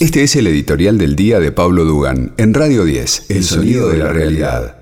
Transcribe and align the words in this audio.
Este 0.00 0.22
es 0.22 0.36
el 0.36 0.46
editorial 0.46 0.96
del 0.96 1.16
día 1.16 1.40
de 1.40 1.50
Pablo 1.50 1.84
Dugan 1.84 2.32
en 2.38 2.54
Radio 2.54 2.84
10, 2.84 3.30
El 3.30 3.42
sonido 3.42 3.88
de 3.88 3.98
la 3.98 4.12
realidad. 4.12 4.78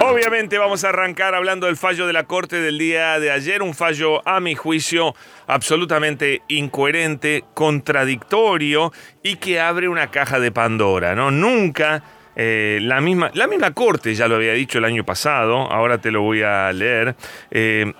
Obviamente 0.00 0.56
vamos 0.56 0.82
a 0.82 0.88
arrancar 0.88 1.34
hablando 1.34 1.66
del 1.66 1.76
fallo 1.76 2.06
de 2.06 2.14
la 2.14 2.24
Corte 2.24 2.56
del 2.56 2.78
día 2.78 3.20
de 3.20 3.30
ayer, 3.30 3.62
un 3.62 3.74
fallo 3.74 4.26
a 4.26 4.40
mi 4.40 4.54
juicio 4.54 5.14
absolutamente 5.46 6.40
incoherente, 6.48 7.44
contradictorio 7.52 8.92
y 9.22 9.36
que 9.36 9.60
abre 9.60 9.88
una 9.88 10.10
caja 10.10 10.40
de 10.40 10.50
Pandora, 10.50 11.14
¿no? 11.14 11.30
Nunca 11.30 12.02
eh, 12.34 12.78
la, 12.80 13.00
misma, 13.02 13.30
la 13.34 13.46
misma 13.46 13.72
Corte 13.72 14.14
ya 14.14 14.26
lo 14.26 14.36
había 14.36 14.54
dicho 14.54 14.78
el 14.78 14.86
año 14.86 15.04
pasado, 15.04 15.70
ahora 15.70 15.98
te 15.98 16.10
lo 16.10 16.22
voy 16.22 16.42
a 16.42 16.72
leer. 16.72 17.14
Eh, 17.50 17.92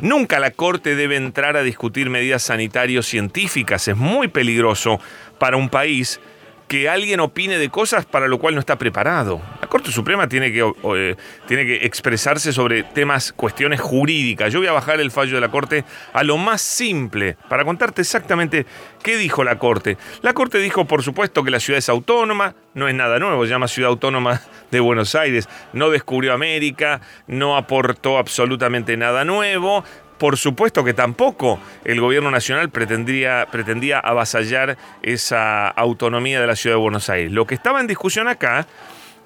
nunca 0.00 0.38
la 0.38 0.50
Corte 0.50 0.94
debe 0.94 1.16
entrar 1.16 1.56
a 1.56 1.62
discutir 1.62 2.10
medidas 2.10 2.42
sanitarios 2.42 3.06
científicas. 3.06 3.88
Es 3.88 3.96
muy 3.96 4.28
peligroso 4.28 5.00
para 5.38 5.56
un 5.56 5.68
país 5.68 6.20
que 6.68 6.88
alguien 6.88 7.20
opine 7.20 7.58
de 7.58 7.68
cosas 7.68 8.04
para 8.06 8.28
lo 8.28 8.38
cual 8.38 8.54
no 8.54 8.60
está 8.60 8.76
preparado. 8.76 9.40
La 9.60 9.68
Corte 9.68 9.92
Suprema 9.92 10.28
tiene 10.28 10.52
que, 10.52 10.60
eh, 10.94 11.16
tiene 11.46 11.64
que 11.64 11.86
expresarse 11.86 12.52
sobre 12.52 12.82
temas, 12.82 13.32
cuestiones 13.32 13.80
jurídicas. 13.80 14.52
Yo 14.52 14.58
voy 14.58 14.68
a 14.68 14.72
bajar 14.72 15.00
el 15.00 15.10
fallo 15.10 15.36
de 15.36 15.40
la 15.40 15.50
Corte 15.50 15.84
a 16.12 16.24
lo 16.24 16.36
más 16.36 16.60
simple 16.60 17.36
para 17.48 17.64
contarte 17.64 18.02
exactamente 18.02 18.66
qué 19.02 19.16
dijo 19.16 19.44
la 19.44 19.58
Corte. 19.58 19.96
La 20.22 20.34
Corte 20.34 20.58
dijo, 20.58 20.86
por 20.86 21.02
supuesto, 21.02 21.44
que 21.44 21.50
la 21.50 21.60
ciudad 21.60 21.78
es 21.78 21.88
autónoma, 21.88 22.54
no 22.74 22.88
es 22.88 22.94
nada 22.94 23.18
nuevo, 23.18 23.44
se 23.44 23.50
llama 23.50 23.68
Ciudad 23.68 23.90
Autónoma 23.90 24.42
de 24.70 24.80
Buenos 24.80 25.14
Aires, 25.14 25.48
no 25.72 25.90
descubrió 25.90 26.32
América, 26.32 27.00
no 27.26 27.56
aportó 27.56 28.18
absolutamente 28.18 28.96
nada 28.96 29.24
nuevo, 29.24 29.84
por 30.18 30.36
supuesto 30.36 30.84
que 30.84 30.94
tampoco 30.94 31.58
el 31.84 32.00
gobierno 32.00 32.30
nacional 32.30 32.70
pretendía, 32.70 33.46
pretendía 33.50 33.98
avasallar 33.98 34.76
esa 35.02 35.68
autonomía 35.68 36.40
de 36.40 36.46
la 36.46 36.56
ciudad 36.56 36.76
de 36.76 36.80
Buenos 36.80 37.10
Aires. 37.10 37.32
Lo 37.32 37.46
que 37.46 37.54
estaba 37.54 37.80
en 37.80 37.86
discusión 37.86 38.28
acá 38.28 38.66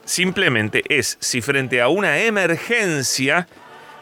simplemente 0.05 0.83
es 0.89 1.17
si 1.21 1.41
frente 1.41 1.81
a 1.81 1.89
una 1.89 2.19
emergencia, 2.19 3.47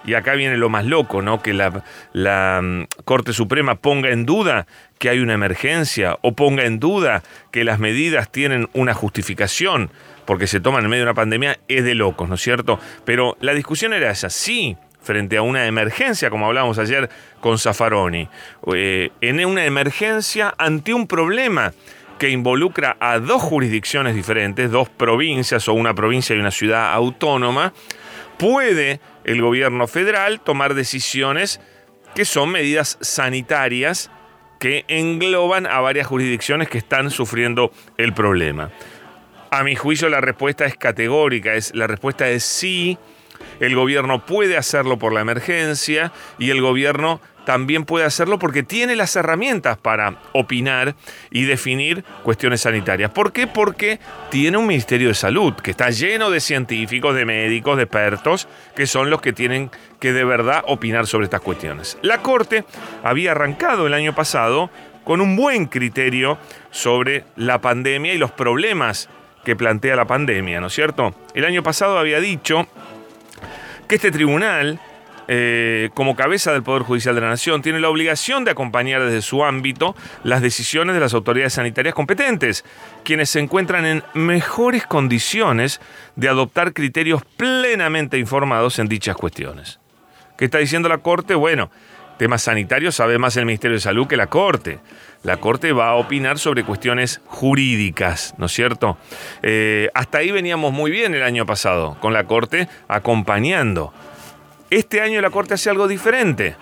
y 0.05 0.15
acá 0.15 0.35
viene 0.35 0.57
lo 0.57 0.71
más 0.71 0.87
loco, 0.87 1.21
¿no? 1.23 1.43
Que 1.43 1.53
la, 1.53 2.61
mm, 2.63 2.85
Corte 3.05 3.33
Suprema 3.33 3.75
ponga 3.75 4.11
en 4.11 4.25
duda 4.25 4.67
que 4.99 5.11
hay 5.11 5.19
una 5.21 5.35
emergencia 5.35 6.19
o 6.23 6.33
ponga 6.33 6.65
en 6.65 6.79
duda 6.79 7.23
que 7.51 7.65
las 7.65 7.79
medidas 7.79 8.31
tienen 8.31 8.69
una 8.73 8.95
justificación 8.95 9.91
porque 10.25 10.47
se 10.47 10.61
toman 10.61 10.85
en 10.85 10.91
medio 10.91 11.05
de 11.05 11.11
una 11.11 11.15
pandemia, 11.15 11.59
es 11.69 11.85
de 11.85 11.95
locos, 11.95 12.29
¿no 12.29 12.35
es 12.35 12.43
cierto? 12.43 12.79
Pero 13.07 13.39
la 13.41 13.55
discusión 13.55 13.95
era 13.95 14.11
esa, 14.11 14.29
sí, 14.29 14.77
frente 15.09 15.39
a 15.39 15.43
una 15.43 15.67
emergencia, 15.67 16.29
como 16.29 16.45
hablábamos 16.45 16.79
ayer 16.79 17.09
con 17.41 17.59
Zaffaroni, 17.59 18.29
eh, 18.75 19.09
en 19.23 19.43
una 19.43 19.65
emergencia 19.65 20.55
ante 20.59 20.93
un 20.93 21.07
problema 21.07 21.73
que 22.19 22.29
involucra 22.29 22.99
a 23.01 23.19
dos 23.19 23.41
jurisdicciones 23.41 24.15
diferentes, 24.15 24.71
dos 24.71 24.91
provincias 24.91 25.67
o 25.67 25.73
una 25.73 25.95
provincia 25.95 26.37
y 26.37 26.41
una 26.41 26.51
ciudad 26.51 26.93
autónoma, 26.93 27.73
puede 28.39 29.01
el 29.25 29.41
gobierno 29.41 29.87
federal 29.87 30.41
tomar 30.41 30.75
decisiones 30.75 31.59
que 32.15 32.27
son 32.27 32.51
medidas 32.51 32.99
sanitarias 33.01 34.11
que 34.61 34.85
engloban 34.89 35.67
a 35.67 35.81
varias 35.81 36.07
jurisdicciones 36.07 36.69
que 36.69 36.77
están 36.77 37.11
sufriendo 37.11 37.73
el 37.97 38.13
problema. 38.13 38.73
A 39.51 39.63
mi 39.63 39.75
juicio 39.75 40.11
la 40.11 40.21
respuesta 40.21 40.67
es 40.67 40.77
categórica, 40.77 41.55
es, 41.55 41.75
la 41.75 41.87
respuesta 41.87 42.29
es 42.29 42.45
sí 42.45 42.99
el 43.61 43.75
gobierno 43.75 44.25
puede 44.25 44.57
hacerlo 44.57 44.99
por 44.99 45.13
la 45.13 45.21
emergencia 45.21 46.13
y 46.39 46.51
el 46.51 46.61
gobierno 46.61 47.21
también 47.49 47.87
puede 47.87 48.05
hacerlo 48.05 48.39
porque 48.39 48.63
tiene 48.63 48.95
las 48.95 49.17
herramientas 49.17 49.79
para 49.79 50.17
opinar 50.33 50.97
y 51.31 51.45
definir 51.45 52.05
cuestiones 52.23 52.61
sanitarias. 52.61 53.11
¿Por 53.11 53.33
qué? 53.33 53.47
Porque 53.47 54.01
tiene 54.31 54.59
un 54.59 54.67
Ministerio 54.67 55.09
de 55.09 55.15
Salud 55.15 55.55
que 55.55 55.71
está 55.71 55.89
lleno 55.89 56.29
de 56.29 56.41
científicos, 56.41 57.15
de 57.15 57.25
médicos, 57.25 57.79
de 57.79 57.85
expertos, 57.85 58.49
que 58.77 58.87
son 58.87 59.09
los 59.09 59.23
que 59.23 59.33
tienen 59.33 59.71
que 59.99 60.13
de 60.13 60.25
verdad 60.25 60.63
opinar 60.67 61.07
sobre 61.07 61.25
estas 61.25 61.41
cuestiones. 61.41 61.97
La 62.03 62.19
Corte 62.19 62.67
había 63.03 63.31
arrancado 63.31 63.87
el 63.87 63.95
año 63.95 64.15
pasado 64.15 64.71
con 65.05 65.23
un 65.23 65.35
buen 65.35 65.69
criterio 65.69 66.37
sobre 66.71 67.25
la 67.35 67.63
pandemia 67.63 68.13
y 68.13 68.19
los 68.19 68.31
problemas 68.31 69.09
que 69.43 69.57
plantea 69.57 69.97
la 69.97 70.07
pandemia, 70.07 70.61
¿no 70.61 70.67
es 70.67 70.75
cierto? 70.75 71.15
El 71.35 71.47
año 71.47 71.63
pasado 71.63 71.99
había 71.99 72.21
dicho 72.21 72.67
que 73.89 73.97
este 73.97 74.11
tribunal, 74.11 74.79
eh, 75.27 75.91
como 75.95 76.15
cabeza 76.15 76.53
del 76.53 76.63
Poder 76.63 76.83
Judicial 76.83 77.15
de 77.15 77.23
la 77.23 77.29
Nación, 77.29 77.63
tiene 77.63 77.81
la 77.81 77.89
obligación 77.89 78.45
de 78.45 78.53
acompañar 78.53 79.03
desde 79.03 79.23
su 79.23 79.45
ámbito 79.45 79.97
las 80.23 80.43
decisiones 80.43 80.95
de 80.95 81.01
las 81.01 81.15
autoridades 81.15 81.55
sanitarias 81.55 81.95
competentes, 81.95 82.65
quienes 83.03 83.31
se 83.31 83.41
encuentran 83.41 83.87
en 83.87 84.03
mejores 84.15 84.87
condiciones 84.87 85.81
de 86.17 86.29
adoptar 86.29 86.73
criterios 86.73 87.23
plenamente 87.37 88.19
informados 88.19 88.79
en 88.79 88.89
dichas 88.89 89.17
cuestiones. 89.17 89.81
¿Qué 90.37 90.45
está 90.45 90.59
diciendo 90.59 90.89
la 90.89 90.99
Corte? 90.99 91.35
Bueno, 91.35 91.71
temas 92.19 92.43
sanitarios 92.43 92.97
sabe 92.97 93.17
más 93.19 93.37
el 93.37 93.47
Ministerio 93.47 93.77
de 93.77 93.81
Salud 93.81 94.07
que 94.07 94.17
la 94.17 94.27
Corte. 94.27 94.81
La 95.23 95.39
Corte 95.39 95.73
va 95.73 95.91
a 95.91 95.95
opinar 95.95 96.39
sobre 96.39 96.65
cuestiones 96.65 97.21
jurídicas, 97.27 98.35
¿no 98.39 98.47
es 98.47 98.53
cierto? 98.53 98.99
Eh, 99.43 99.89
hasta 99.95 100.19
ahí 100.19 100.31
veníamos 100.31 100.73
muy 100.73 100.91
bien 100.91 101.15
el 101.15 101.23
año 101.23 101.47
pasado, 101.47 101.97
con 102.01 102.13
la 102.13 102.25
Corte 102.25 102.69
acompañando. 102.89 103.95
Este 104.69 105.01
año 105.01 105.21
la 105.21 105.31
Corte 105.31 105.55
hace 105.55 105.71
algo 105.71 105.89
diferente. 105.89 106.57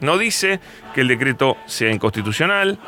No 0.00 0.18
dice 0.18 0.60
que 0.94 1.00
el 1.00 1.08
decreto 1.08 1.56
sea 1.66 1.90
inconstitucional, 1.90 2.78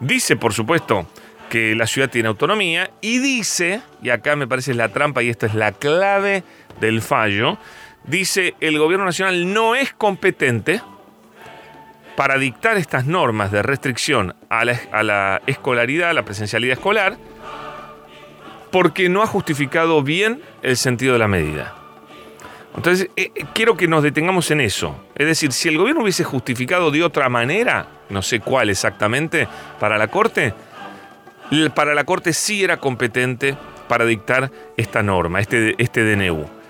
dice, 0.00 0.36
por 0.36 0.52
supuesto, 0.52 1.06
que 1.48 1.74
la 1.74 1.86
ciudad 1.86 2.10
tiene 2.10 2.28
autonomía 2.28 2.90
y 3.00 3.18
dice, 3.18 3.82
y 4.02 4.10
acá 4.10 4.36
me 4.36 4.46
parece 4.46 4.74
la 4.74 4.88
trampa 4.88 5.22
y 5.22 5.28
esta 5.28 5.46
es 5.46 5.54
la 5.54 5.72
clave 5.72 6.44
del 6.80 7.02
fallo, 7.02 7.58
dice 8.04 8.54
el 8.60 8.78
gobierno 8.78 9.06
nacional 9.06 9.52
no 9.52 9.74
es 9.74 9.92
competente 9.92 10.80
para 12.16 12.38
dictar 12.38 12.76
estas 12.76 13.06
normas 13.06 13.50
de 13.50 13.62
restricción 13.62 14.34
a 14.48 14.64
la, 14.64 15.42
escolaridad, 15.46 16.10
a 16.10 16.12
la 16.12 16.24
presencialidad 16.24 16.74
escolar, 16.74 17.16
porque 18.70 19.08
no 19.08 19.22
ha 19.22 19.26
justificado 19.26 20.02
bien 20.02 20.42
el 20.62 20.76
sentido 20.76 21.14
de 21.14 21.18
la 21.18 21.28
medida. 21.28 21.74
Entonces, 22.74 23.10
eh, 23.16 23.30
eh, 23.34 23.44
quiero 23.54 23.76
que 23.76 23.86
nos 23.86 24.02
detengamos 24.02 24.50
en 24.50 24.60
eso. 24.60 24.96
Es 25.14 25.26
decir, 25.26 25.52
si 25.52 25.68
el 25.68 25.76
gobierno 25.76 26.02
hubiese 26.02 26.24
justificado 26.24 26.90
de 26.90 27.02
otra 27.02 27.28
manera, 27.28 27.86
no 28.08 28.22
sé 28.22 28.40
cuál 28.40 28.70
exactamente, 28.70 29.46
para 29.78 29.98
la 29.98 30.08
Corte, 30.08 30.54
para 31.74 31.94
la 31.94 32.04
Corte 32.04 32.32
sí 32.32 32.64
era 32.64 32.78
competente 32.78 33.56
para 33.88 34.06
dictar 34.06 34.50
esta 34.78 35.02
norma, 35.02 35.40
este, 35.40 35.74
este 35.76 36.02
DNU. 36.02 36.61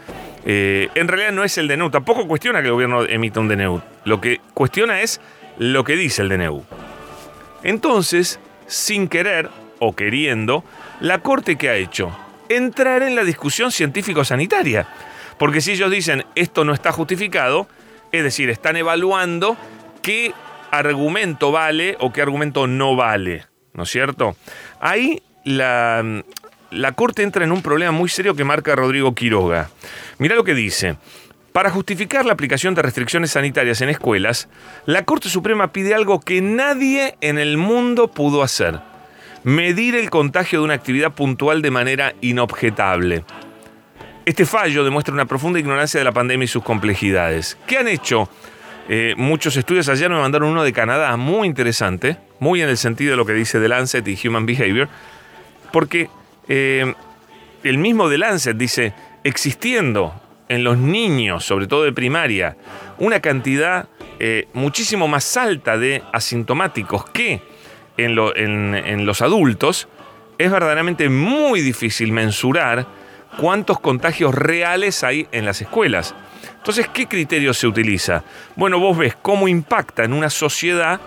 Eh, 0.44 0.88
en 0.94 1.08
realidad 1.08 1.32
no 1.32 1.44
es 1.44 1.56
el 1.58 1.68
DNU, 1.68 1.90
tampoco 1.90 2.26
cuestiona 2.26 2.60
que 2.60 2.66
el 2.66 2.72
gobierno 2.72 3.04
emita 3.04 3.40
un 3.40 3.48
DNU. 3.48 3.80
Lo 4.04 4.20
que 4.20 4.40
cuestiona 4.54 5.00
es 5.00 5.20
lo 5.58 5.84
que 5.84 5.96
dice 5.96 6.22
el 6.22 6.28
DNU. 6.28 6.64
Entonces, 7.62 8.40
sin 8.66 9.08
querer 9.08 9.48
o 9.78 9.94
queriendo, 9.94 10.64
la 11.00 11.18
Corte 11.20 11.56
que 11.56 11.68
ha 11.68 11.76
hecho? 11.76 12.16
Entrar 12.48 13.02
en 13.02 13.14
la 13.14 13.24
discusión 13.24 13.72
científico-sanitaria. 13.72 14.86
Porque 15.38 15.60
si 15.60 15.72
ellos 15.72 15.90
dicen 15.90 16.24
esto 16.34 16.64
no 16.64 16.72
está 16.72 16.92
justificado, 16.92 17.66
es 18.12 18.22
decir, 18.22 18.50
están 18.50 18.76
evaluando 18.76 19.56
qué 20.02 20.32
argumento 20.70 21.50
vale 21.52 21.96
o 22.00 22.12
qué 22.12 22.22
argumento 22.22 22.66
no 22.66 22.94
vale, 22.96 23.46
¿no 23.74 23.82
es 23.82 23.90
cierto? 23.90 24.36
Ahí 24.80 25.22
la, 25.44 26.22
la 26.72 26.92
Corte 26.92 27.22
entra 27.22 27.44
en 27.44 27.52
un 27.52 27.62
problema 27.62 27.92
muy 27.92 28.08
serio 28.08 28.34
que 28.34 28.44
marca 28.44 28.74
Rodrigo 28.74 29.14
Quiroga. 29.14 29.70
Mira 30.18 30.34
lo 30.34 30.44
que 30.44 30.54
dice. 30.54 30.96
Para 31.52 31.70
justificar 31.70 32.24
la 32.24 32.32
aplicación 32.32 32.74
de 32.74 32.80
restricciones 32.80 33.32
sanitarias 33.32 33.82
en 33.82 33.90
escuelas, 33.90 34.48
la 34.86 35.04
Corte 35.04 35.28
Suprema 35.28 35.70
pide 35.70 35.94
algo 35.94 36.18
que 36.20 36.40
nadie 36.40 37.16
en 37.20 37.38
el 37.38 37.58
mundo 37.58 38.08
pudo 38.08 38.42
hacer. 38.42 38.80
Medir 39.44 39.94
el 39.94 40.08
contagio 40.08 40.60
de 40.60 40.64
una 40.64 40.74
actividad 40.74 41.12
puntual 41.12 41.60
de 41.60 41.70
manera 41.70 42.14
inobjetable. 42.22 43.24
Este 44.24 44.46
fallo 44.46 44.82
demuestra 44.82 45.12
una 45.12 45.26
profunda 45.26 45.58
ignorancia 45.58 46.00
de 46.00 46.04
la 46.04 46.12
pandemia 46.12 46.44
y 46.44 46.48
sus 46.48 46.62
complejidades. 46.62 47.58
¿Qué 47.66 47.76
han 47.76 47.88
hecho? 47.88 48.30
Eh, 48.88 49.14
muchos 49.18 49.56
estudios 49.56 49.88
ayer 49.90 50.08
me 50.08 50.18
mandaron 50.18 50.48
uno 50.48 50.64
de 50.64 50.72
Canadá 50.72 51.16
muy 51.18 51.46
interesante, 51.46 52.16
muy 52.38 52.62
en 52.62 52.70
el 52.70 52.78
sentido 52.78 53.10
de 53.10 53.16
lo 53.18 53.26
que 53.26 53.34
dice 53.34 53.60
The 53.60 53.68
Lancet 53.68 54.08
y 54.08 54.26
Human 54.26 54.46
Behavior, 54.46 54.88
porque 55.70 56.08
eh, 56.48 56.92
el 57.62 57.78
mismo 57.78 58.08
The 58.08 58.18
Lancet 58.18 58.56
dice, 58.56 58.92
existiendo 59.24 60.14
en 60.48 60.64
los 60.64 60.76
niños, 60.78 61.44
sobre 61.44 61.66
todo 61.66 61.84
de 61.84 61.92
primaria, 61.92 62.56
una 62.98 63.20
cantidad 63.20 63.88
eh, 64.18 64.48
muchísimo 64.52 65.08
más 65.08 65.36
alta 65.36 65.78
de 65.78 66.02
asintomáticos 66.12 67.08
que 67.10 67.40
en, 67.96 68.18
en 68.74 69.06
los 69.06 69.22
adultos, 69.22 69.88
es 70.38 70.50
verdaderamente 70.50 71.08
muy 71.08 71.60
difícil 71.60 72.12
mensurar 72.12 72.86
cuántos 73.38 73.80
contagios 73.80 74.34
reales 74.34 75.04
hay 75.04 75.28
en 75.32 75.44
las 75.44 75.60
escuelas. 75.60 76.14
Entonces, 76.56 76.88
¿qué 76.92 77.06
criterio 77.06 77.54
se 77.54 77.66
utiliza? 77.66 78.24
Bueno, 78.56 78.78
vos 78.78 78.96
ves 78.96 79.16
cómo 79.20 79.48
impacta 79.48 80.04
en 80.04 80.12
una 80.12 80.30
sociedad 80.30 81.00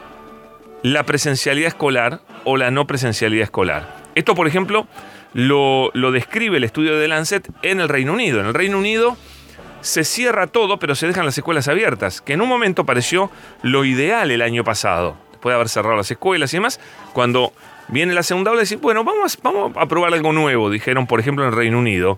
la 0.84 1.04
presencialidad 1.04 1.70
escolar 1.70 2.22
o 2.44 2.58
la 2.58 2.72
no 2.72 2.86
presencialidad 2.86 3.46
escolar. 3.46 3.96
Esto, 4.16 4.36
por 4.36 4.48
ejemplo, 4.48 4.88
lo, 5.36 5.92
describe 6.12 6.58
el 6.58 6.64
estudio 6.64 6.98
de 6.98 7.10
Lancet 7.10 7.50
en 7.62 7.82
el 7.82 7.90
Reino 7.90 8.14
Unido. 8.14 8.40
En 8.40 8.48
el 8.48 8.54
Reino 8.54 8.80
Unido 8.80 9.18
se 9.82 10.06
cierra 10.06 10.48
todo, 10.48 10.80
pero 10.80 10.96
se 10.96 11.08
dejan 11.08 11.26
las 11.26 11.38
escuelas 11.38 11.68
abiertas, 11.68 12.22
que 12.22 12.34
en 12.34 12.42
un 12.42 12.48
momento 12.48 12.86
pareció 12.86 13.30
lo 13.62 13.84
ideal 13.84 14.32
el 14.32 14.42
año 14.42 14.64
pasado, 14.64 15.18
después 15.32 15.52
de 15.52 15.56
haber 15.56 15.70
cerrado 15.70 15.98
las 15.98 16.10
escuelas 16.10 16.54
y 16.54 16.58
demás, 16.58 16.80
cuando 17.12 17.52
viene 17.90 18.14
la 18.14 18.24
segunda 18.24 18.52
ola, 18.52 18.62
decir, 18.62 18.78
bueno, 18.78 19.04
vamos, 19.04 19.38
vamos 19.44 19.74
a 19.76 19.86
probar 19.88 20.14
algo 20.14 20.32
nuevo, 20.32 20.70
dijeron, 20.70 21.06
por 21.06 21.20
ejemplo, 21.20 21.44
en 21.44 21.52
el 21.52 21.56
Reino 21.56 21.80
Unido 21.80 22.18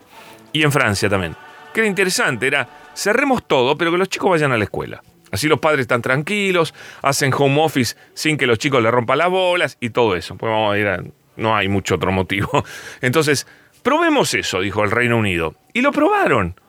y 0.54 0.62
en 0.62 0.72
Francia 0.72 1.10
también. 1.10 1.36
Que 1.74 1.82
era 1.82 1.90
interesante, 1.90 2.46
era, 2.46 2.70
cerremos 2.96 3.48
todo, 3.48 3.78
pero 3.78 3.92
que 3.92 3.98
los 3.98 4.10
chicos 4.10 4.30
vayan 4.30 4.52
a 4.52 4.58
la 4.58 4.64
escuela. 4.64 5.02
Así 5.32 5.48
los 5.48 5.60
padres 5.60 5.82
están 5.82 6.04
tranquilos, 6.04 6.74
hacen 7.02 7.34
home 7.36 7.62
office 7.62 7.98
sin 8.14 8.38
que 8.38 8.46
los 8.46 8.60
chicos 8.60 8.82
le 8.82 8.92
rompan 8.92 9.18
las 9.18 9.30
bolas 9.30 9.78
y 9.82 9.90
todo 9.90 10.16
eso. 10.16 10.38
Pues 10.38 10.50
vamos 10.50 10.74
a 10.74 10.78
ir 10.78 10.88
a, 10.88 11.04
no 11.38 11.56
hay 11.56 11.68
mucho 11.68 11.96
otro 11.96 12.12
motivo. 12.12 12.66
Entonces, 13.02 13.48
probemos 13.84 14.34
eso, 14.34 14.62
dijo 14.62 14.84
el 14.84 14.92
Reino 14.92 15.18
Unido. 15.18 15.56
Y 15.74 15.82
lo 15.82 15.92
probaron 15.92 16.60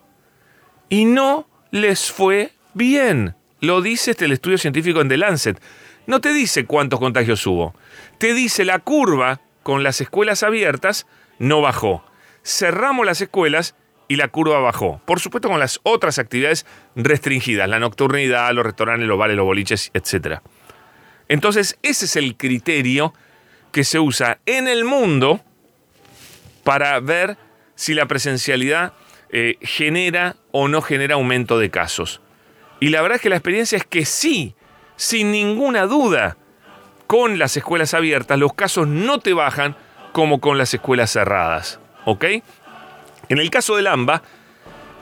y 0.88 1.04
no 1.04 1.48
les 1.70 2.10
fue 2.10 2.52
bien. 2.74 3.34
Lo 3.60 3.82
dice 3.82 4.12
este 4.12 4.26
el 4.26 4.32
estudio 4.32 4.58
científico 4.58 5.00
en 5.00 5.08
The 5.08 5.16
Lancet. 5.16 5.60
No 6.06 6.20
te 6.20 6.32
dice 6.32 6.64
cuántos 6.64 7.00
contagios 7.00 7.46
hubo. 7.46 7.74
Te 8.18 8.34
dice 8.34 8.64
la 8.64 8.78
curva 8.78 9.40
con 9.62 9.82
las 9.82 10.00
escuelas 10.00 10.42
abiertas 10.42 11.06
no 11.38 11.60
bajó. 11.60 12.04
Cerramos 12.42 13.04
las 13.04 13.20
escuelas 13.20 13.74
y 14.08 14.16
la 14.16 14.28
curva 14.28 14.60
bajó. 14.60 15.02
Por 15.04 15.20
supuesto 15.20 15.48
con 15.48 15.60
las 15.60 15.80
otras 15.82 16.18
actividades 16.18 16.64
restringidas, 16.96 17.68
la 17.68 17.78
nocturnidad, 17.78 18.52
los 18.54 18.64
restaurantes, 18.64 19.06
los 19.06 19.18
bares, 19.18 19.36
los 19.36 19.44
boliches, 19.44 19.90
etc. 19.92 20.40
Entonces 21.28 21.78
ese 21.82 22.06
es 22.06 22.16
el 22.16 22.36
criterio 22.36 23.12
que 23.72 23.84
se 23.84 23.98
usa 23.98 24.38
en 24.46 24.68
el 24.68 24.84
mundo 24.84 25.40
para 26.64 26.98
ver 27.00 27.36
si 27.74 27.94
la 27.94 28.06
presencialidad 28.06 28.92
eh, 29.30 29.56
genera 29.60 30.36
o 30.52 30.68
no 30.68 30.82
genera 30.82 31.14
aumento 31.14 31.58
de 31.58 31.70
casos. 31.70 32.20
Y 32.80 32.88
la 32.88 33.02
verdad 33.02 33.16
es 33.16 33.22
que 33.22 33.28
la 33.28 33.36
experiencia 33.36 33.76
es 33.76 33.84
que 33.84 34.04
sí, 34.04 34.54
sin 34.96 35.30
ninguna 35.30 35.86
duda, 35.86 36.36
con 37.06 37.38
las 37.38 37.56
escuelas 37.56 37.94
abiertas 37.94 38.38
los 38.38 38.52
casos 38.54 38.86
no 38.86 39.18
te 39.18 39.32
bajan 39.32 39.76
como 40.12 40.40
con 40.40 40.58
las 40.58 40.74
escuelas 40.74 41.10
cerradas. 41.10 41.80
¿Ok? 42.04 42.24
En 43.28 43.38
el 43.38 43.50
caso 43.50 43.76
del 43.76 43.86
AMBA, 43.86 44.22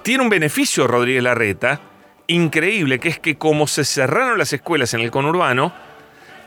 tiene 0.03 0.23
un 0.23 0.29
beneficio 0.29 0.87
Rodríguez 0.87 1.23
Larreta 1.23 1.81
increíble, 2.27 2.99
que 2.99 3.09
es 3.09 3.19
que 3.19 3.37
como 3.37 3.67
se 3.67 3.85
cerraron 3.85 4.39
las 4.39 4.53
escuelas 4.53 4.95
en 4.95 5.01
el 5.01 5.11
conurbano, 5.11 5.73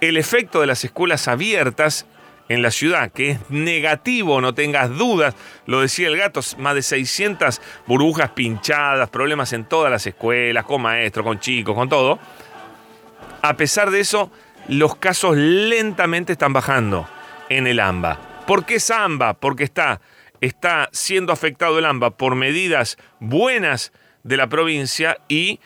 el 0.01 0.17
efecto 0.17 0.61
de 0.61 0.67
las 0.67 0.83
escuelas 0.83 1.27
abiertas 1.27 2.05
en 2.49 2.63
la 2.63 2.71
ciudad, 2.71 3.11
que 3.11 3.31
es 3.31 3.39
negativo, 3.49 4.41
no 4.41 4.55
tengas 4.55 4.89
dudas, 4.97 5.35
lo 5.67 5.81
decía 5.81 6.07
el 6.07 6.17
gato, 6.17 6.41
más 6.57 6.73
de 6.73 6.81
600 6.81 7.61
burbujas 7.85 8.31
pinchadas, 8.31 9.09
problemas 9.09 9.53
en 9.53 9.65
todas 9.65 9.91
las 9.91 10.05
escuelas, 10.07 10.65
con 10.65 10.81
maestros, 10.81 11.25
con 11.25 11.39
chicos, 11.39 11.75
con 11.75 11.87
todo. 11.87 12.19
A 13.43 13.55
pesar 13.55 13.91
de 13.91 13.99
eso, 13.99 14.31
los 14.67 14.95
casos 14.95 15.37
lentamente 15.37 16.33
están 16.33 16.51
bajando 16.51 17.07
en 17.49 17.67
el 17.67 17.79
AMBA. 17.79 18.45
¿Por 18.47 18.65
qué 18.65 18.75
es 18.75 18.89
AMBA? 18.89 19.35
Porque 19.35 19.63
está, 19.63 20.01
está 20.41 20.89
siendo 20.91 21.31
afectado 21.31 21.77
el 21.77 21.85
AMBA 21.85 22.17
por 22.17 22.33
medidas 22.33 22.97
buenas 23.19 23.93
de 24.23 24.37
la 24.37 24.47
provincia 24.47 25.19
y 25.27 25.59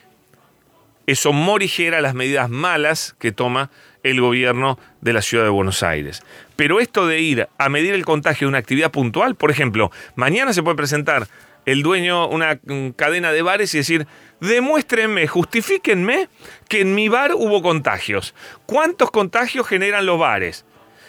eso 1.06 1.32
morigera 1.32 2.00
las 2.02 2.14
medidas 2.14 2.48
malas 2.50 3.14
que 3.18 3.32
toma 3.32 3.70
el 4.04 4.20
gobierno 4.20 4.78
de 5.00 5.12
la 5.12 5.22
ciudad 5.22 5.42
de 5.42 5.50
Buenos 5.50 5.82
Aires. 5.82 6.22
Pero 6.54 6.78
esto 6.78 7.08
de 7.08 7.20
ir 7.20 7.48
a 7.58 7.68
medir 7.68 7.94
el 7.94 8.04
contagio 8.04 8.46
de 8.46 8.50
una 8.50 8.58
actividad 8.58 8.92
puntual, 8.92 9.34
por 9.34 9.50
ejemplo, 9.50 9.90
mañana 10.14 10.52
se 10.52 10.62
puede 10.62 10.76
presentar 10.76 11.26
el 11.66 11.82
dueño 11.82 12.28
una 12.28 12.60
mm, 12.62 12.90
cadena 12.90 13.32
de 13.32 13.42
bares 13.42 13.74
y 13.74 13.78
decir, 13.78 14.06
demuéstrenme, 14.40 15.26
justifíquenme 15.26 16.28
que 16.68 16.82
en 16.82 16.94
mi 16.94 17.08
bar 17.08 17.32
hubo 17.34 17.62
contagios. 17.62 18.34
¿Cuántos 18.66 19.10
contagios 19.10 19.66
generan 19.66 20.06
los 20.06 20.18
bares? 20.18 20.64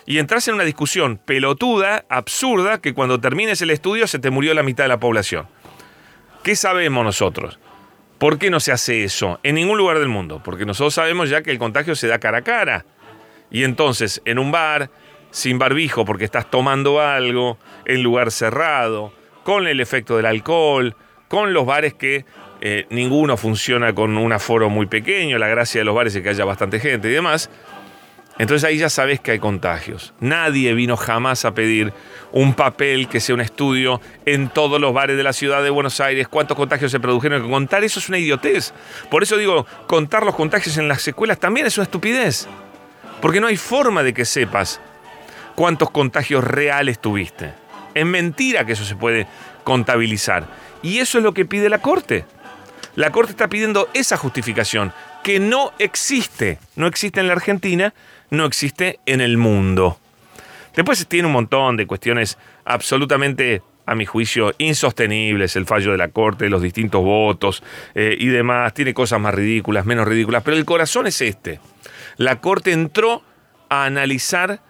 Y 0.05 0.19
entras 0.19 0.47
en 0.47 0.55
una 0.55 0.63
discusión 0.63 1.17
pelotuda, 1.17 2.05
absurda, 2.09 2.79
que 2.79 2.93
cuando 2.93 3.19
termines 3.19 3.61
el 3.61 3.71
estudio 3.71 4.07
se 4.07 4.19
te 4.19 4.29
murió 4.29 4.53
la 4.53 4.63
mitad 4.63 4.85
de 4.85 4.89
la 4.89 4.99
población. 4.99 5.47
¿Qué 6.43 6.55
sabemos 6.55 7.03
nosotros? 7.03 7.59
¿Por 8.17 8.39
qué 8.39 8.49
no 8.49 8.59
se 8.59 8.71
hace 8.71 9.03
eso? 9.03 9.39
En 9.43 9.55
ningún 9.55 9.77
lugar 9.77 9.99
del 9.99 10.07
mundo. 10.07 10.41
Porque 10.43 10.65
nosotros 10.65 10.93
sabemos 10.93 11.29
ya 11.29 11.41
que 11.41 11.51
el 11.51 11.59
contagio 11.59 11.95
se 11.95 12.07
da 12.07 12.19
cara 12.19 12.39
a 12.39 12.41
cara. 12.43 12.85
Y 13.51 13.63
entonces, 13.63 14.21
en 14.25 14.39
un 14.39 14.51
bar, 14.51 14.89
sin 15.31 15.59
barbijo 15.59 16.05
porque 16.05 16.25
estás 16.25 16.49
tomando 16.49 17.01
algo, 17.01 17.57
en 17.85 18.01
lugar 18.03 18.31
cerrado, 18.31 19.11
con 19.43 19.67
el 19.67 19.81
efecto 19.81 20.17
del 20.17 20.25
alcohol, 20.25 20.95
con 21.27 21.53
los 21.53 21.65
bares 21.65 21.93
que 21.93 22.25
eh, 22.61 22.85
ninguno 22.89 23.37
funciona 23.37 23.93
con 23.93 24.17
un 24.17 24.31
aforo 24.31 24.69
muy 24.69 24.85
pequeño, 24.85 25.37
la 25.37 25.47
gracia 25.47 25.81
de 25.81 25.85
los 25.85 25.93
bares 25.93 26.15
es 26.15 26.23
que 26.23 26.29
haya 26.29 26.45
bastante 26.45 26.79
gente 26.79 27.09
y 27.09 27.11
demás. 27.11 27.49
Entonces 28.37 28.65
ahí 28.65 28.77
ya 28.77 28.89
sabes 28.89 29.19
que 29.21 29.31
hay 29.31 29.39
contagios. 29.39 30.13
Nadie 30.19 30.73
vino 30.73 30.97
jamás 30.97 31.45
a 31.45 31.53
pedir 31.53 31.93
un 32.33 32.53
papel 32.53 33.07
que 33.07 33.21
sea 33.21 33.33
un 33.33 33.41
estudio 33.41 34.01
en 34.25 34.49
todos 34.49 34.81
los 34.81 34.93
bares 34.93 35.15
de 35.15 35.23
la 35.23 35.31
ciudad 35.31 35.63
de 35.63 35.69
Buenos 35.69 36.01
Aires, 36.01 36.27
cuántos 36.27 36.57
contagios 36.57 36.91
se 36.91 36.99
produjeron. 36.99 37.49
Contar 37.49 37.85
eso 37.85 37.99
es 37.99 38.09
una 38.09 38.17
idiotez. 38.17 38.73
Por 39.09 39.23
eso 39.23 39.37
digo, 39.37 39.65
contar 39.87 40.25
los 40.25 40.35
contagios 40.35 40.77
en 40.77 40.89
las 40.89 41.01
secuelas 41.01 41.39
también 41.39 41.65
es 41.65 41.77
una 41.77 41.85
estupidez. 41.85 42.47
Porque 43.21 43.39
no 43.39 43.47
hay 43.47 43.55
forma 43.55 44.03
de 44.03 44.13
que 44.13 44.25
sepas 44.25 44.81
cuántos 45.55 45.89
contagios 45.89 46.43
reales 46.43 46.99
tuviste. 46.99 47.53
Es 47.93 48.05
mentira 48.05 48.65
que 48.65 48.73
eso 48.73 48.83
se 48.83 48.97
puede 48.97 49.27
contabilizar. 49.63 50.45
Y 50.83 50.99
eso 50.99 51.17
es 51.17 51.23
lo 51.23 51.33
que 51.33 51.45
pide 51.45 51.69
la 51.69 51.79
Corte. 51.79 52.25
La 52.95 53.11
Corte 53.11 53.31
está 53.31 53.47
pidiendo 53.47 53.89
esa 53.93 54.17
justificación, 54.17 54.93
que 55.23 55.39
no 55.39 55.73
existe. 55.79 56.59
No 56.75 56.87
existe 56.87 57.19
en 57.19 57.27
la 57.27 57.33
Argentina, 57.33 57.93
no 58.29 58.45
existe 58.45 58.99
en 59.05 59.21
el 59.21 59.37
mundo. 59.37 59.99
Después 60.75 61.05
tiene 61.07 61.27
un 61.27 61.33
montón 61.33 61.77
de 61.77 61.87
cuestiones 61.87 62.37
absolutamente, 62.65 63.61
a 63.85 63.95
mi 63.95 64.05
juicio, 64.05 64.53
insostenibles, 64.57 65.55
el 65.55 65.65
fallo 65.65 65.91
de 65.91 65.97
la 65.97 66.09
Corte, 66.09 66.49
los 66.49 66.61
distintos 66.61 67.03
votos 67.03 67.63
eh, 67.93 68.15
y 68.19 68.27
demás. 68.27 68.73
Tiene 68.73 68.93
cosas 68.93 69.19
más 69.19 69.33
ridículas, 69.33 69.85
menos 69.85 70.07
ridículas, 70.07 70.43
pero 70.43 70.57
el 70.57 70.65
corazón 70.65 71.07
es 71.07 71.21
este. 71.21 71.59
La 72.17 72.41
Corte 72.41 72.71
entró 72.71 73.21
a 73.69 73.85
analizar 73.85 74.61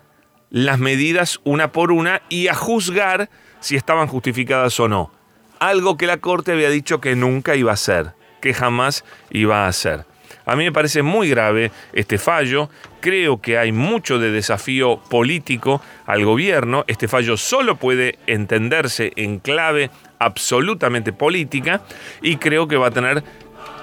las 0.49 0.79
medidas 0.79 1.39
una 1.43 1.71
por 1.71 1.91
una 1.91 2.21
y 2.29 2.47
a 2.47 2.55
juzgar 2.55 3.29
si 3.59 3.75
estaban 3.75 4.07
justificadas 4.07 4.79
o 4.79 4.87
no. 4.87 5.11
Algo 5.59 5.97
que 5.97 6.07
la 6.07 6.17
Corte 6.17 6.51
había 6.51 6.69
dicho 6.69 6.99
que 6.99 7.15
nunca 7.15 7.55
iba 7.55 7.71
a 7.71 7.75
hacer, 7.75 8.11
que 8.41 8.53
jamás 8.53 9.05
iba 9.31 9.65
a 9.65 9.67
hacer. 9.67 10.05
A 10.45 10.55
mí 10.55 10.63
me 10.63 10.71
parece 10.71 11.01
muy 11.01 11.29
grave 11.29 11.71
este 11.93 12.17
fallo. 12.17 12.69
Creo 12.99 13.41
que 13.41 13.57
hay 13.57 13.71
mucho 13.71 14.19
de 14.19 14.31
desafío 14.31 14.99
político 15.09 15.81
al 16.05 16.23
gobierno. 16.25 16.83
Este 16.87 17.07
fallo 17.07 17.37
solo 17.37 17.77
puede 17.77 18.19
entenderse 18.27 19.11
en 19.15 19.39
clave 19.39 19.89
absolutamente 20.19 21.13
política 21.13 21.81
y 22.21 22.37
creo 22.37 22.67
que 22.67 22.77
va 22.77 22.87
a 22.87 22.91
tener 22.91 23.23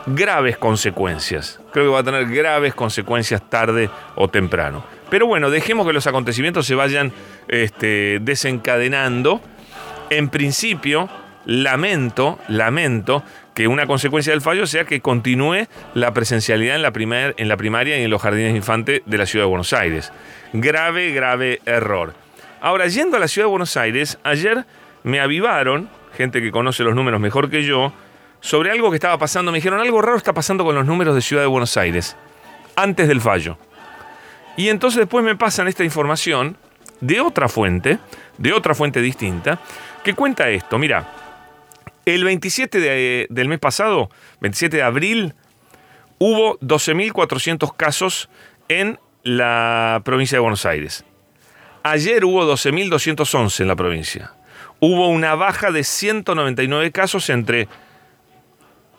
graves 0.07 0.57
consecuencias. 0.57 1.61
Creo 1.73 1.87
que 1.87 1.92
va 1.92 2.00
a 2.00 2.04
tener 2.04 2.26
graves 2.26 2.75
consecuencias 2.75 3.49
tarde 3.49 3.90
o 4.16 4.28
temprano. 4.28 4.85
Pero 5.11 5.26
bueno, 5.26 5.50
dejemos 5.50 5.87
que 5.87 5.92
los 5.92 6.07
acontecimientos 6.07 6.66
se 6.66 6.75
vayan 6.75 7.12
este, 7.49 8.19
desencadenando. 8.21 9.40
En 10.11 10.28
principio, 10.28 11.09
lamento, 11.45 12.38
lamento 12.49 13.23
que 13.54 13.68
una 13.68 13.87
consecuencia 13.87 14.32
del 14.32 14.40
fallo 14.40 14.66
sea 14.66 14.85
que 14.85 15.00
continúe 15.00 15.66
la 15.94 16.12
presencialidad 16.12 16.76
en 16.76 16.82
la, 16.82 16.92
en 17.37 17.49
la 17.49 17.56
primaria 17.56 17.99
y 17.99 18.04
en 18.04 18.11
los 18.11 18.23
jardines 18.23 18.56
infantes 18.56 19.02
de 19.04 19.18
la 19.18 19.26
ciudad 19.26 19.44
de 19.44 19.50
Buenos 19.50 19.73
Aires. 19.73 20.12
Grave, 20.52 21.12
grave 21.12 21.61
error. 21.66 22.14
Ahora, 22.61 22.87
yendo 22.87 23.16
a 23.16 23.21
la 23.21 23.28
ciudad 23.28 23.47
de 23.47 23.50
Buenos 23.50 23.76
Aires, 23.76 24.18
ayer 24.23 24.64
me 25.02 25.21
avivaron, 25.21 25.90
gente 26.16 26.40
que 26.40 26.50
conoce 26.50 26.85
los 26.85 26.94
números 26.94 27.21
mejor 27.21 27.50
que 27.50 27.64
yo, 27.64 27.92
sobre 28.40 28.71
algo 28.71 28.90
que 28.90 28.97
estaba 28.97 29.18
pasando. 29.18 29.52
Me 29.52 29.59
dijeron, 29.59 29.80
algo 29.80 30.00
raro 30.00 30.16
está 30.16 30.32
pasando 30.32 30.64
con 30.64 30.75
los 30.75 30.87
números 30.87 31.14
de 31.14 31.23
Ciudad 31.23 31.42
de 31.42 31.49
Buenos 31.49 31.76
Aires, 31.76 32.16
antes 32.76 33.09
del 33.09 33.21
fallo. 33.21 33.59
Y 34.56 34.68
entonces 34.68 34.99
después 34.99 35.25
me 35.25 35.37
pasan 35.37 35.68
esta 35.68 35.85
información 35.85 36.56
de 37.00 37.21
otra 37.21 37.49
fuente, 37.49 37.99
de 38.38 38.52
otra 38.52 38.75
fuente 38.75 39.00
distinta, 39.00 39.59
que 40.04 40.14
cuenta 40.14 40.49
esto. 40.50 40.78
Mira, 40.78 41.22
el 42.04 42.25
27 42.25 43.28
del 43.28 43.49
mes 43.49 43.59
pasado, 43.59 44.11
27 44.40 44.78
de 44.78 44.82
abril, 44.82 45.35
hubo 46.18 46.59
12.400 46.61 47.76
casos 47.76 48.28
en 48.68 48.99
la 49.23 50.02
provincia 50.04 50.37
de 50.37 50.40
Buenos 50.40 50.66
Aires. 50.66 51.04
Ayer 51.82 52.25
hubo 52.25 52.44
12.211 52.44 53.61
en 53.61 53.68
la 53.68 53.76
provincia. 53.76 54.32
Hubo 54.80 55.09
una 55.09 55.35
baja 55.35 55.71
de 55.71 55.85
199 55.85 56.90
casos 56.92 57.28
entre 57.30 57.68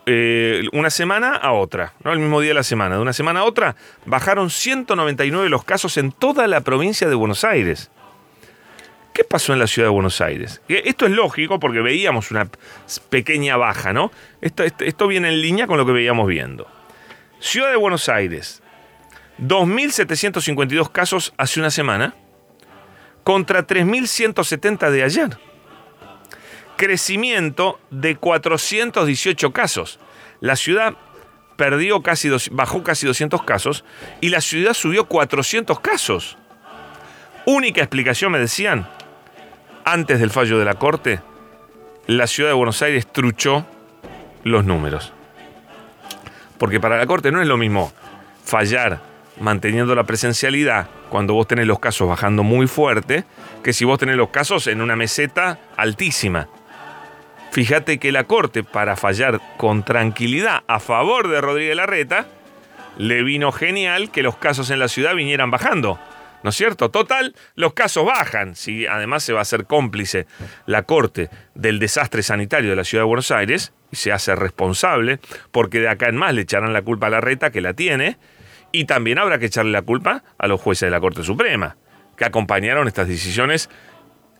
eh, 0.05 0.63
una 0.73 0.89
semana 0.89 1.35
a 1.35 1.53
otra, 1.53 1.93
¿no? 2.03 2.11
El 2.11 2.19
mismo 2.19 2.41
día 2.41 2.49
de 2.49 2.55
la 2.55 2.63
semana. 2.63 2.95
De 2.95 3.01
una 3.01 3.13
semana 3.13 3.41
a 3.41 3.43
otra 3.43 3.75
bajaron 4.05 4.49
199 4.49 5.49
los 5.49 5.63
casos 5.63 5.97
en 5.97 6.11
toda 6.11 6.47
la 6.47 6.61
provincia 6.61 7.07
de 7.07 7.15
Buenos 7.15 7.43
Aires. 7.43 7.89
¿Qué 9.13 9.23
pasó 9.23 9.53
en 9.53 9.59
la 9.59 9.67
ciudad 9.67 9.89
de 9.89 9.91
Buenos 9.91 10.21
Aires? 10.21 10.61
Esto 10.67 11.05
es 11.05 11.11
lógico 11.11 11.59
porque 11.59 11.81
veíamos 11.81 12.31
una 12.31 12.49
pequeña 13.09 13.57
baja, 13.57 13.93
¿no? 13.93 14.11
Esto, 14.41 15.07
viene 15.07 15.29
en 15.29 15.41
línea 15.41 15.67
con 15.67 15.77
lo 15.77 15.85
que 15.85 15.91
veíamos 15.91 16.27
viendo. 16.27 16.67
Ciudad 17.39 17.69
de 17.69 17.75
Buenos 17.75 18.09
Aires, 18.09 18.63
2.752 19.39 20.91
casos 20.91 21.33
hace 21.37 21.59
una 21.59 21.69
semana 21.69 22.15
contra 23.23 23.67
3.170 23.67 24.89
de 24.89 25.03
ayer. 25.03 25.37
Crecimiento 26.75 27.79
de 27.91 28.15
418 28.15 29.53
casos. 29.53 29.99
La 30.39 30.55
ciudad 30.55 30.95
perdió 31.55 32.01
casi 32.01 32.31
bajó 32.49 32.81
casi 32.81 33.05
200 33.05 33.43
casos 33.43 33.85
y 34.21 34.29
la 34.29 34.41
ciudad 34.41 34.73
subió 34.73 35.05
400 35.05 35.79
casos. 35.81 36.37
Única 37.45 37.81
explicación, 37.81 38.31
me 38.31 38.39
decían, 38.39 38.87
antes 39.85 40.19
del 40.19 40.29
fallo 40.29 40.59
de 40.59 40.65
la 40.65 40.75
Corte, 40.75 41.19
la 42.07 42.27
ciudad 42.27 42.49
de 42.49 42.55
Buenos 42.55 42.81
Aires 42.81 43.07
truchó 43.07 43.65
los 44.43 44.65
números. 44.65 45.13
Porque 46.57 46.79
para 46.79 46.97
la 46.97 47.05
Corte 47.05 47.31
no 47.31 47.41
es 47.41 47.47
lo 47.47 47.57
mismo 47.57 47.91
fallar 48.43 48.99
manteniendo 49.39 49.95
la 49.95 50.03
presencialidad 50.03 50.87
cuando 51.09 51.33
vos 51.33 51.47
tenés 51.47 51.67
los 51.67 51.79
casos 51.79 52.07
bajando 52.07 52.43
muy 52.43 52.67
fuerte 52.67 53.23
que 53.63 53.73
si 53.73 53.85
vos 53.85 53.99
tenés 53.99 54.15
los 54.15 54.29
casos 54.29 54.67
en 54.67 54.81
una 54.81 54.95
meseta 54.95 55.59
altísima. 55.75 56.47
Fíjate 57.51 57.99
que 57.99 58.11
la 58.11 58.23
Corte, 58.23 58.63
para 58.63 58.95
fallar 58.95 59.39
con 59.57 59.83
tranquilidad 59.83 60.63
a 60.67 60.79
favor 60.79 61.27
de 61.27 61.39
Rodríguez 61.39 61.75
Larreta, 61.75 62.27
le 62.97 63.23
vino 63.23 63.51
genial 63.51 64.11
que 64.11 64.23
los 64.23 64.37
casos 64.37 64.69
en 64.69 64.79
la 64.79 64.87
ciudad 64.87 65.15
vinieran 65.15 65.51
bajando. 65.51 65.99
¿No 66.43 66.49
es 66.49 66.55
cierto? 66.55 66.91
Total, 66.91 67.35
los 67.55 67.73
casos 67.73 68.05
bajan. 68.05 68.55
Si 68.55 68.85
además 68.85 69.23
se 69.23 69.33
va 69.33 69.39
a 69.39 69.43
hacer 69.43 69.65
cómplice 69.65 70.27
la 70.65 70.83
Corte 70.83 71.29
del 71.55 71.79
desastre 71.79 72.21
sanitario 72.21 72.69
de 72.69 72.75
la 72.75 72.83
ciudad 72.83 73.03
de 73.03 73.07
Buenos 73.07 73.31
Aires 73.31 73.73
y 73.91 73.95
se 73.95 74.11
hace 74.11 74.35
responsable, 74.35 75.19
porque 75.51 75.79
de 75.79 75.89
acá 75.89 76.09
en 76.09 76.17
más 76.17 76.33
le 76.33 76.41
echarán 76.41 76.73
la 76.73 76.81
culpa 76.81 77.07
a 77.07 77.09
la 77.09 77.21
reta 77.21 77.51
que 77.51 77.61
la 77.61 77.73
tiene, 77.73 78.17
y 78.71 78.85
también 78.85 79.19
habrá 79.19 79.39
que 79.39 79.45
echarle 79.45 79.71
la 79.71 79.83
culpa 79.83 80.23
a 80.37 80.47
los 80.47 80.59
jueces 80.59 80.87
de 80.87 80.91
la 80.91 80.99
Corte 80.99 81.23
Suprema, 81.23 81.77
que 82.17 82.25
acompañaron 82.25 82.87
estas 82.87 83.07
decisiones 83.07 83.69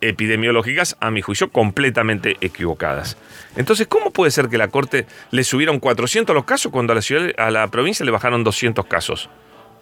epidemiológicas, 0.01 0.97
a 0.99 1.11
mi 1.11 1.21
juicio, 1.21 1.49
completamente 1.51 2.35
equivocadas. 2.41 3.15
Entonces, 3.55 3.87
¿cómo 3.87 4.11
puede 4.11 4.31
ser 4.31 4.49
que 4.49 4.57
la 4.57 4.67
Corte 4.67 5.05
le 5.31 5.43
subieron 5.45 5.79
400 5.79 6.35
los 6.35 6.43
casos 6.43 6.71
cuando 6.71 6.91
a 6.91 6.95
la, 6.95 7.01
ciudad, 7.01 7.29
a 7.37 7.51
la 7.51 7.67
provincia 7.67 8.05
le 8.05 8.11
bajaron 8.11 8.43
200 8.43 8.85
casos? 8.87 9.29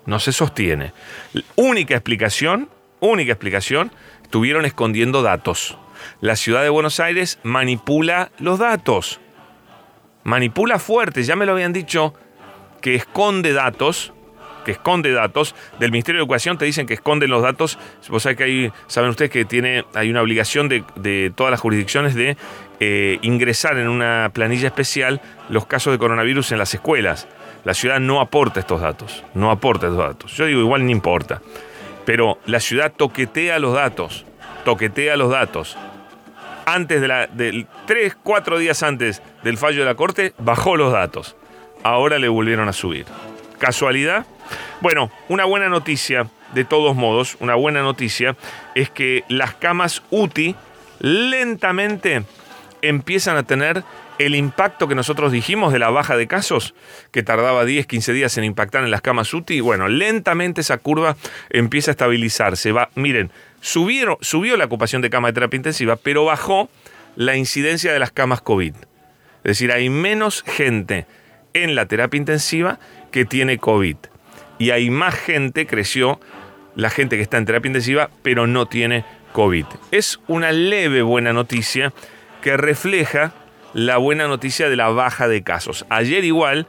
No 0.06 0.20
se 0.20 0.32
sostiene. 0.32 0.94
Única 1.56 1.96
explicación, 1.96 2.70
única 3.00 3.34
explicación, 3.34 3.92
estuvieron 4.24 4.66
escondiendo 4.66 5.22
datos. 5.22 5.78
La 6.20 6.36
ciudad 6.36 6.64
de 6.64 6.70
Buenos 6.70 7.00
Aires 7.00 7.40
manipula 7.44 8.32
los 8.40 8.60
datos. 8.60 9.20
Manipula 10.24 10.80
fuerte, 10.80 11.24
ya 11.24 11.36
me 11.36 11.46
lo 11.46 11.54
habían 11.54 11.74
dicho, 11.74 12.14
que 12.82 12.96
esconde 12.96 13.54
datos, 13.54 14.14
que 14.66 14.72
esconde 14.72 15.12
datos. 15.12 15.56
Del 15.80 15.92
Ministerio 15.92 16.20
de 16.20 16.24
Educación 16.24 16.58
te 16.58 16.66
dicen 16.66 16.88
que 16.88 16.94
esconden 16.94 17.30
los 17.30 17.42
datos. 17.42 17.78
Vos 18.10 18.24
sabés 18.24 18.38
que 18.38 18.44
ahí, 18.44 18.72
saben 18.88 19.10
ustedes 19.10 19.32
que 19.32 19.46
tiene, 19.46 19.86
hay 19.94 20.10
una 20.10 20.22
obligación 20.22 20.70
de, 20.70 21.32
todas 21.36 21.52
las 21.52 21.60
jurisdicciones 21.60 22.16
de 22.16 22.38
eh, 22.80 23.20
ingresar 23.22 23.78
en 23.78 23.88
una 23.88 24.32
planilla 24.34 24.68
especial 24.68 25.22
los 25.50 25.66
casos 25.66 25.94
de 25.94 26.00
coronavirus 26.00 26.52
en 26.52 26.60
las 26.60 26.74
escuelas. 26.74 27.28
La 27.64 27.74
ciudad 27.74 28.00
no 28.00 28.22
aporta 28.22 28.60
estos 28.60 28.82
datos, 28.82 29.24
no 29.34 29.52
aporta 29.52 29.88
estos 29.88 30.00
datos. 30.00 30.34
Yo 30.34 30.46
digo, 30.46 30.62
igual 30.62 30.86
no 30.86 30.92
importa. 30.92 31.42
Pero 32.06 32.40
la 32.46 32.60
ciudad 32.60 32.92
toquetea 32.96 33.60
los 33.60 33.74
datos, 33.74 34.26
toquetea 34.66 35.16
los 35.18 35.30
datos. 35.30 35.78
Antes 36.66 37.02
de 37.02 37.08
la, 37.08 37.28
del 37.28 37.68
tres, 37.86 38.16
cuatro 38.22 38.58
días 38.58 38.82
antes 38.84 39.22
del 39.44 39.58
fallo 39.58 39.80
de 39.80 39.86
la 39.86 39.96
Corte, 39.96 40.34
bajó 40.38 40.76
los 40.76 40.92
datos. 40.92 41.36
Ahora 41.84 42.20
le 42.20 42.28
volvieron 42.28 42.68
a 42.68 42.74
subir. 42.74 43.06
¿Casualidad? 43.60 44.26
Bueno, 44.82 45.12
una 45.30 45.46
buena 45.46 45.70
noticia, 45.70 46.28
de 46.54 46.66
todos 46.66 46.96
modos, 46.96 47.38
una 47.40 47.56
buena 47.56 47.82
noticia 47.82 48.36
es 48.74 48.90
que 48.90 49.24
las 49.28 49.54
camas 49.54 50.02
UTI 50.10 50.56
lentamente 51.00 52.24
empiezan 52.82 53.38
a 53.38 53.44
tener 53.44 53.84
el 54.18 54.36
impacto 54.36 54.88
que 54.88 54.96
nosotros 54.96 55.32
dijimos 55.32 55.74
de 55.74 55.80
la 55.80 55.90
baja 55.90 56.16
de 56.16 56.28
casos, 56.28 56.76
que 57.12 57.24
tardaba 57.24 57.66
10, 57.66 57.88
15 57.88 58.14
días 58.14 58.38
en 58.38 58.44
impactar 58.44 58.84
en 58.84 58.92
las 58.92 59.02
camas 59.02 59.34
UTI, 59.34 59.62
bueno, 59.62 59.88
lentamente 59.88 60.62
esa 60.62 60.78
curva 60.78 61.16
empieza 61.50 61.92
a 61.92 61.94
estabilizarse. 61.94 62.72
Va, 62.72 62.90
miren, 62.96 63.32
subieron, 63.62 64.18
subió 64.22 64.58
la 64.58 64.66
ocupación 64.66 65.02
de 65.02 65.10
cama 65.10 65.30
de 65.30 65.34
terapia 65.34 65.58
intensiva, 65.58 65.96
pero 65.96 66.26
bajó 66.26 66.70
la 67.16 67.36
incidencia 67.36 67.92
de 67.92 68.00
las 68.00 68.12
camas 68.12 68.42
COVID. 68.42 68.76
Es 69.44 69.44
decir, 69.44 69.72
hay 69.72 69.90
menos 69.90 70.44
gente 70.44 71.08
en 71.54 71.76
la 71.76 71.88
terapia 71.88 72.18
intensiva 72.18 72.80
que 73.12 73.26
tiene 73.26 73.58
COVID. 73.58 73.98
Y 74.60 74.70
hay 74.70 74.90
más 74.92 75.16
gente, 75.16 75.66
creció 75.66 76.20
la 76.76 76.90
gente 76.90 77.18
que 77.18 77.24
está 77.24 77.38
en 77.38 77.46
terapia 77.46 77.70
intensiva, 77.70 78.10
pero 78.22 78.46
no 78.46 78.68
tiene 78.68 79.04
COVID. 79.34 79.66
Es 79.92 80.20
una 80.28 80.52
leve 80.52 81.02
buena 81.02 81.34
noticia 81.34 81.94
que 82.42 82.58
refleja 82.58 83.32
la 83.74 83.98
buena 83.98 84.28
noticia 84.28 84.70
de 84.70 84.76
la 84.76 84.90
baja 84.90 85.28
de 85.28 85.44
casos. 85.44 85.86
Ayer 85.90 86.24
igual, 86.26 86.68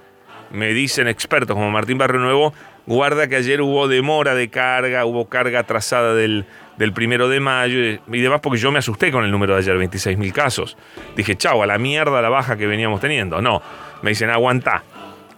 me 0.51 0.73
dicen 0.73 1.09
expertos 1.09 1.57
como 1.57 1.71
Martín 1.71 1.99
Barrio 1.99 2.21
Nuevo, 2.21 2.55
guarda 2.87 3.29
que 3.29 3.37
ayer 3.37 3.61
hubo 3.61 3.89
demora 3.89 4.35
de 4.35 4.49
carga, 4.49 5.05
hubo 5.05 5.29
carga 5.29 5.61
atrasada 5.61 6.15
del, 6.15 6.45
del 6.77 6.93
primero 6.93 7.29
de 7.29 7.41
mayo 7.41 7.79
y 8.07 8.21
demás, 8.21 8.41
porque 8.41 8.59
yo 8.59 8.71
me 8.71 8.79
asusté 8.79 9.11
con 9.11 9.25
el 9.25 9.31
número 9.31 9.55
de 9.55 9.61
ayer, 9.61 9.77
26.000 9.77 10.33
casos. 10.33 10.77
Dije, 11.17 11.37
chau, 11.37 11.63
a 11.63 11.67
la 11.67 11.79
mierda 11.79 12.23
la 12.23 12.29
baja 12.29 12.57
que 12.57 12.67
veníamos 12.67 13.01
teniendo. 13.01 13.41
No, 13.41 13.63
me 14.03 14.11
dicen, 14.11 14.31
aguanta, 14.31 14.85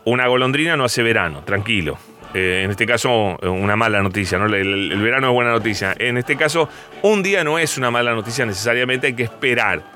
una 0.05 0.26
golondrina 0.26 0.76
no 0.76 0.85
hace 0.85 1.03
verano, 1.03 1.43
tranquilo. 1.45 1.99
Eh, 2.35 2.62
en 2.64 2.73
este 2.73 2.85
caso, 2.85 3.38
una 3.43 3.76
mala 3.76 4.03
noticia, 4.03 4.38
¿no? 4.38 4.47
el 4.47 5.00
verano 5.00 5.29
es 5.29 5.33
buena 5.33 5.53
noticia. 5.53 5.95
En 5.97 6.19
este 6.19 6.37
caso, 6.37 6.69
un 7.03 7.23
día 7.23 7.45
no 7.45 7.61
es 7.61 7.79
una 7.79 7.93
mala 7.93 8.12
noticia 8.12 8.45
necesariamente, 8.45 9.07
hay 9.07 9.14
que 9.14 9.23
esperar 9.23 9.94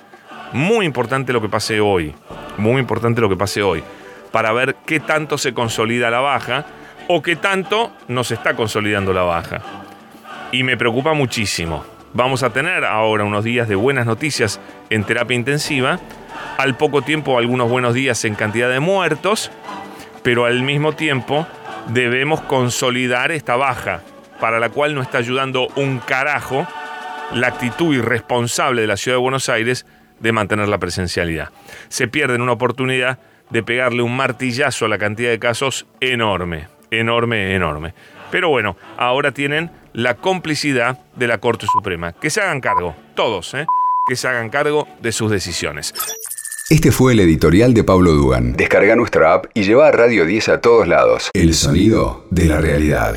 muy 0.52 0.87
importante 0.87 1.33
lo 1.33 1.40
que 1.40 1.49
pase 1.49 1.81
hoy, 1.81 2.14
muy 2.57 2.81
importante 2.81 3.21
lo 3.21 3.28
que 3.28 3.37
pase 3.37 3.62
hoy, 3.62 3.83
para 4.33 4.52
ver 4.52 4.76
qué 4.87 5.00
tanto 5.00 5.38
se 5.38 5.55
consolida 5.55 6.11
la 6.11 6.21
baja 6.21 6.67
o 7.09 7.23
qué 7.23 7.37
tanto 7.37 7.93
nos 8.09 8.31
está 8.31 8.55
consolidando 8.55 9.12
la 9.12 9.23
baja. 9.23 9.61
Y 10.52 10.62
me 10.62 10.76
preocupa 10.76 11.12
muchísimo. 11.14 11.85
Vamos 12.14 12.43
a 12.43 12.50
tener 12.50 12.85
ahora 12.85 13.25
unos 13.25 13.45
días 13.45 13.69
de 13.69 13.75
buenas 13.75 14.07
noticias 14.07 14.61
en 14.90 15.05
terapia 15.05 15.37
intensiva, 15.37 15.99
al 16.57 16.76
poco 16.76 17.02
tiempo 17.02 17.38
algunos 17.38 17.69
buenos 17.69 17.95
días 17.95 18.25
en 18.25 18.35
cantidad 18.35 18.71
de 18.71 18.81
muertos, 18.81 19.50
pero 20.23 20.47
al 20.47 20.62
mismo 20.62 20.93
tiempo 20.93 21.47
debemos 21.88 22.40
consolidar 22.43 23.31
esta 23.31 23.57
baja, 23.57 24.02
para 24.40 24.59
la 24.59 24.71
cual 24.71 24.95
no 24.95 25.02
está 25.02 25.19
ayudando 25.19 25.69
un 25.76 25.99
carajo 25.99 26.67
la 27.35 27.49
actitud 27.49 27.95
irresponsable 27.95 28.81
de 28.81 28.87
la 28.87 28.97
ciudad 28.97 29.17
de 29.17 29.23
Buenos 29.23 29.49
Aires 29.49 29.87
de 30.20 30.32
mantener 30.32 30.68
la 30.68 30.78
presencialidad. 30.78 31.50
Se 31.88 32.08
pierden 32.08 32.42
una 32.42 32.52
oportunidad 32.52 33.18
de 33.50 33.62
pegarle 33.62 34.02
un 34.02 34.16
martillazo 34.16 34.84
a 34.84 34.88
la 34.88 34.98
cantidad 34.98 35.30
de 35.30 35.38
casos 35.38 35.87
enorme, 36.00 36.68
enorme, 36.90 37.54
enorme. 37.54 37.94
Pero 38.30 38.50
bueno, 38.50 38.76
ahora 38.96 39.32
tienen 39.32 39.70
la 39.92 40.14
complicidad 40.14 40.98
de 41.16 41.26
la 41.26 41.38
Corte 41.38 41.66
Suprema. 41.72 42.12
Que 42.12 42.30
se 42.30 42.40
hagan 42.40 42.60
cargo, 42.60 42.94
todos, 43.14 43.54
¿eh? 43.54 43.66
que 44.08 44.16
se 44.16 44.28
hagan 44.28 44.50
cargo 44.50 44.87
de 45.00 45.12
sus 45.12 45.30
decisiones. 45.30 45.94
Este 46.70 46.92
fue 46.92 47.14
el 47.14 47.20
editorial 47.20 47.72
de 47.72 47.82
Pablo 47.82 48.12
Dugan. 48.12 48.52
Descarga 48.52 48.94
nuestra 48.94 49.32
app 49.32 49.46
y 49.54 49.62
lleva 49.62 49.88
a 49.88 49.92
Radio 49.92 50.26
10 50.26 50.48
a 50.50 50.60
todos 50.60 50.87
lados. 50.87 51.30
El 51.32 51.54
sonido 51.54 52.26
de 52.30 52.44
la 52.44 52.60
realidad. 52.60 53.16